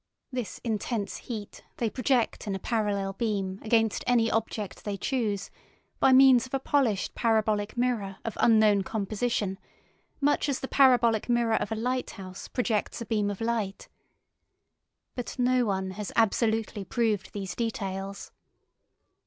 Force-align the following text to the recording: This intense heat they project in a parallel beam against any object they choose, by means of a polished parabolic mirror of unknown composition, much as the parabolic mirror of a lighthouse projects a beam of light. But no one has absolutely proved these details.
This 0.31 0.59
intense 0.63 1.17
heat 1.17 1.63
they 1.77 1.87
project 1.87 2.47
in 2.47 2.55
a 2.55 2.59
parallel 2.59 3.13
beam 3.13 3.59
against 3.61 4.03
any 4.07 4.31
object 4.31 4.83
they 4.83 4.97
choose, 4.97 5.51
by 5.99 6.11
means 6.11 6.47
of 6.47 6.55
a 6.55 6.59
polished 6.59 7.13
parabolic 7.13 7.77
mirror 7.77 8.17
of 8.25 8.35
unknown 8.41 8.81
composition, 8.81 9.59
much 10.19 10.49
as 10.49 10.59
the 10.59 10.67
parabolic 10.67 11.29
mirror 11.29 11.53
of 11.53 11.71
a 11.71 11.75
lighthouse 11.75 12.47
projects 12.47 12.99
a 13.01 13.05
beam 13.05 13.29
of 13.29 13.41
light. 13.41 13.89
But 15.13 15.35
no 15.37 15.65
one 15.67 15.91
has 15.91 16.11
absolutely 16.15 16.83
proved 16.83 17.31
these 17.31 17.55
details. 17.55 18.31